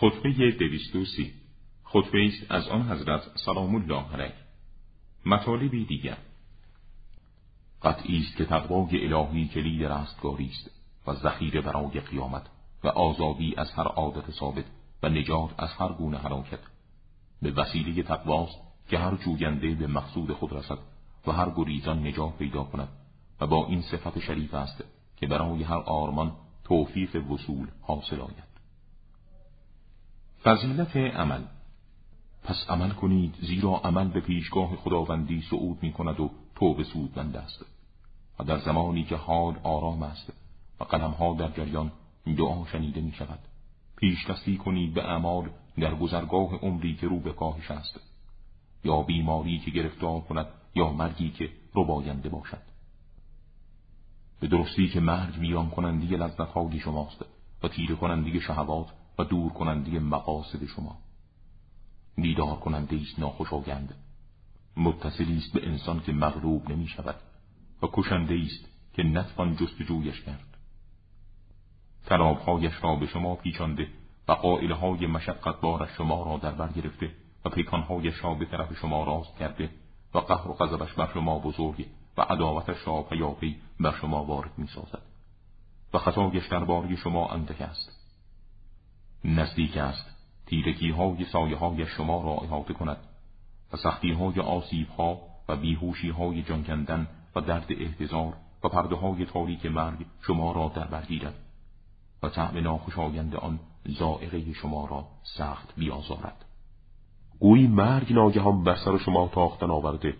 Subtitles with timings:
[0.00, 1.32] خطبه دویستوسی.
[1.84, 4.34] خطبه است از آن حضرت سلام الله علیه.
[5.26, 6.16] مطالبی دیگر.
[7.82, 10.70] قطعی است که تقوای الهی کلید رستگاری است
[11.06, 12.42] و ذخیره برای قیامت
[12.84, 14.64] و آزادی از هر عادت ثابت
[15.02, 16.60] و نجات از هر گونه هلاکت.
[17.42, 18.58] به وسیله تقواست
[18.88, 20.78] که هر جوینده به مقصود خود رسد
[21.26, 22.88] و هر گریزان نجات پیدا کند
[23.40, 24.84] و با این صفت شریف است
[25.16, 26.32] که برای هر آرمان
[26.64, 28.49] توفیق وصول حاصل آید.
[30.44, 31.42] فضیلت عمل.
[32.44, 37.64] پس عمل کنید زیرا عمل به پیشگاه خداوندی صعود می کند و توبه سودمند است.
[38.38, 40.32] و در زمانی که حال آرام است
[40.80, 41.92] و قلمها در جریان
[42.38, 43.38] دعا شنیده می شود
[43.96, 48.00] پیش دستی کنید به اعمال در گذرگاه عمری که رو به کاهش است.
[48.84, 52.62] یا بیماری که گرفتار کند یا مرگی که رباینده باشد.
[54.40, 57.24] به درستی که مرگ میان کنندی لذتهای شماست
[57.62, 58.86] و تیره کنندی شهوات
[59.20, 60.98] و دور کنندی مقاصد شما.
[62.16, 63.94] دیدار کننده است ناخوشایند.
[64.76, 67.14] متصلی است به انسان که مغلوب نمی شود
[67.82, 70.56] و کشنده است که نتوان جستجویش کرد.
[72.06, 73.88] تنابهایش را به شما پیچانده
[74.28, 77.14] و قائله های مشقت بارش شما را در بر گرفته
[77.44, 79.70] و پیکانهایش را به طرف شما راست کرده
[80.14, 81.86] و قهر و غضبش بر شما بزرگ
[82.16, 85.02] و عداوتش را پیاپی بر شما وارد می سازد
[85.94, 87.99] و خطایش درباره شما اندک است.
[89.24, 90.10] نزدیک است.
[90.46, 92.96] تیرگی های سایه های شما را احاطه کند
[93.72, 95.18] و سختی های آسیب ها
[95.48, 98.32] و بیهوشی های جنگندن و درد احتضار
[98.64, 101.34] و پرده های تاریک مرگ شما را در برگیرد
[102.22, 106.44] و طعم ناخوشایند آن زائقه شما را سخت بیازارد.
[107.40, 110.14] گویی مرگ ناگهان بر سر شما تاختن آورده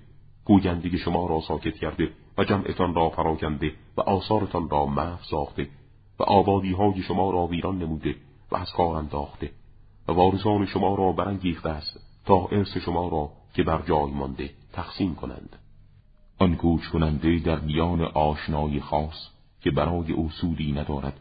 [0.45, 5.69] گویندگی شما را ساکت کرده و جمعتان را پراکنده و آثارتان را محو ساخته
[6.19, 8.15] و آبادی های شما را ویران نموده.
[8.51, 9.51] و از کار انداخته
[10.09, 15.15] و وارثان شما را برانگیخته است تا ارث شما را که بر جای مانده تقسیم
[15.15, 15.57] کنند
[16.39, 19.29] آن گوش کننده در میان آشنایی خاص
[19.61, 21.21] که برای او سودی ندارد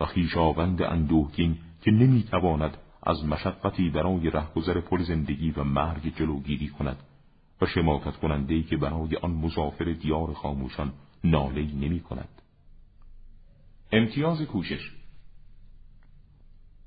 [0.00, 6.96] و خیشاوند اندوهگین که نمی‌تواند از مشقتی برای رهگذر پل زندگی و مرگ جلوگیری کند
[7.60, 10.92] و شماتت کننده که برای آن مسافر دیار خاموشان
[11.24, 12.28] ناله نمی کند.
[13.92, 14.95] امتیاز کوشش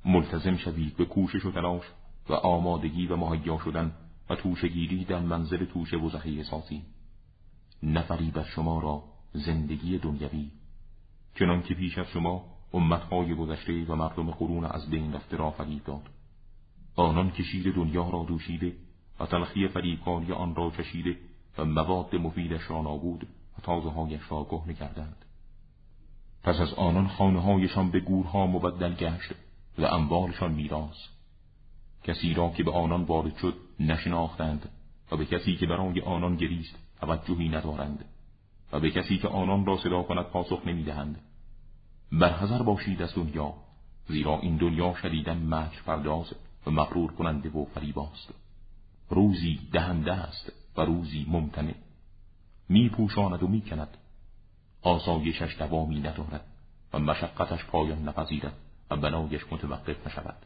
[0.06, 1.84] ملتزم شوید به کوشش و تلاش
[2.30, 3.92] و آمادگی و مهیا شدن
[4.30, 6.82] و توشگیری در منزل توشه و زخیه سازی.
[7.84, 10.52] نفری بر شما را زندگی دنیوی.
[11.36, 15.84] چنان که پیش از شما امتهای گذشته و مردم قرون از بین رفته را فریب
[15.84, 16.10] داد.
[16.96, 18.76] آنان که شیر دنیا را دوشیده
[19.20, 21.18] و تلخی فریبکاری آن را چشیده
[21.58, 23.28] و مواد مفیدش را نابود
[23.58, 25.26] و تازه هایش را گهنه کردند.
[26.44, 29.34] پس از آنان خانه هایشان به گورها مبدل گشت.
[29.80, 30.98] و اموالشان میراث.
[32.04, 34.70] کسی را که به آنان وارد شد نشناختند
[35.12, 38.06] و به کسی که برای آنان گریست توجهی ندارند
[38.72, 41.22] و به کسی که آنان را صدا کند پاسخ نمی‌دهند.
[42.12, 43.54] برحضر باشید از دنیا
[44.08, 46.34] زیرا این دنیا شدیدن مکر پرداز
[46.66, 48.34] و مغرور کننده و فریباست
[49.10, 51.76] روزی دهنده است و روزی ممتنه
[52.70, 53.98] می پوشاند و می کند
[54.82, 56.46] آسایشش دوامی ندارد
[56.94, 58.54] و مشقتش پایان نپذیرد.
[58.90, 60.46] و بنایش متوقف نشود.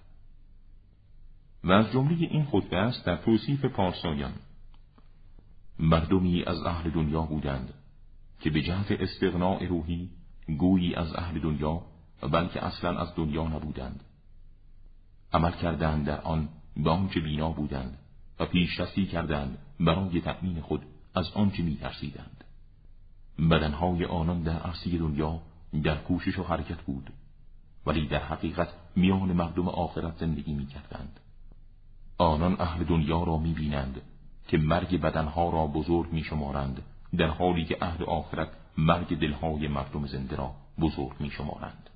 [1.64, 4.34] و از جمله این خطبه است در توصیف پارسایان
[5.80, 7.74] مردمی از اهل دنیا بودند
[8.40, 10.10] که به جهت استغناء روحی
[10.58, 11.82] گویی از اهل دنیا
[12.22, 14.04] و بلکه اصلا از دنیا نبودند.
[15.34, 17.98] عمل کردند در آن به آنچه بینا بودند
[18.40, 22.44] و پیشرفتی کردند برای تأمین خود از آنچه میترسیدند.
[23.52, 25.42] بدنهای آنان در عرصه دنیا
[25.84, 27.10] در کوشش و حرکت بود.
[27.86, 31.20] ولی در حقیقت میان مردم آخرت زندگی می‌کردند.
[32.18, 34.02] آنان اهل دنیا را می‌بینند
[34.48, 36.82] که مرگ بدنها را بزرگ میشمارند
[37.18, 41.90] در حالی که اهل آخرت مرگ دلهای مردم زنده را بزرگ میشمارند.